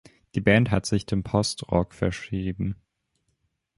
Die 0.33 0.41
Band 0.41 0.71
hat 0.71 0.87
sich 0.87 1.05
dem 1.05 1.21
Post-Rock 1.21 1.93
verschrieben. 1.93 2.75